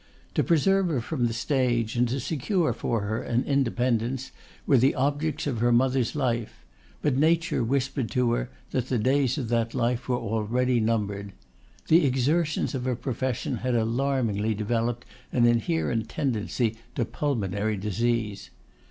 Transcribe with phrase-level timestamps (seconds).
[0.33, 4.31] To preserve her from the stage, and to secure for her an independence,
[4.65, 6.65] were the objects of her mother's life;
[7.03, 11.33] but nature whispered to her, that the days of that life were already numbered.
[11.87, 18.49] The exertions of her profession had alarmingly developed an inherent tendency to pulmonary disease.